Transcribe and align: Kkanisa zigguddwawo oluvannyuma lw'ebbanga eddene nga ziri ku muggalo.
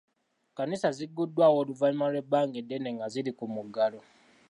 Kkanisa 0.49 0.89
zigguddwawo 0.97 1.55
oluvannyuma 1.63 2.07
lw'ebbanga 2.11 2.57
eddene 2.61 2.89
nga 2.95 3.07
ziri 3.13 3.31
ku 3.37 3.45
muggalo. 3.53 3.99